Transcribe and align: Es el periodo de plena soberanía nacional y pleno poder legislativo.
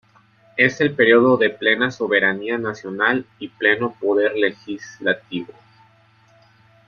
Es 0.57 0.81
el 0.81 0.95
periodo 0.95 1.37
de 1.37 1.51
plena 1.51 1.91
soberanía 1.91 2.57
nacional 2.57 3.27
y 3.37 3.49
pleno 3.49 3.91
poder 4.01 4.33
legislativo. 4.35 5.53